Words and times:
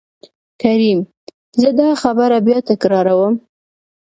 کريم 0.61 0.99
:زه 1.61 1.69
دا 1.79 1.89
خبره 2.01 2.37
بيا 2.47 2.59
تکرار 2.69 3.07
وم. 3.17 3.35